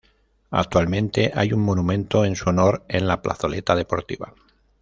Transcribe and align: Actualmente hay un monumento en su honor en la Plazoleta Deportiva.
Actualmente 0.49 1.31
hay 1.35 1.53
un 1.53 1.59
monumento 1.61 2.25
en 2.25 2.35
su 2.35 2.49
honor 2.49 2.83
en 2.87 3.05
la 3.07 3.21
Plazoleta 3.21 3.75
Deportiva. 3.75 4.33